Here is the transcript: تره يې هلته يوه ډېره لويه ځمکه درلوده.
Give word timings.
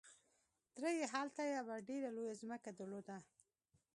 تره 0.73 0.91
يې 0.97 1.05
هلته 1.13 1.41
يوه 1.55 1.75
ډېره 1.89 2.09
لويه 2.15 2.35
ځمکه 2.41 2.69
درلوده. 2.77 3.17